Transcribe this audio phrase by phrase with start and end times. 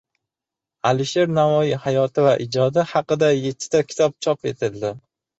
[0.91, 4.91] Alisher Navoiy hayoti va ijodi haqida yettita kitob chop etildi